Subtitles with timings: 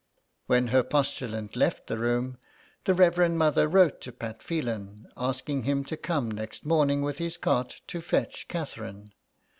[0.47, 2.39] When her postulant left the room,
[2.85, 7.37] the Reverend Mother wrote to Pat Phelan, asking him to come next morning with his
[7.37, 9.13] cart to fetch Catherine.